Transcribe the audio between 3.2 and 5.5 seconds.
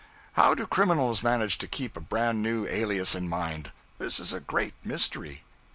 mind? This is a great mystery.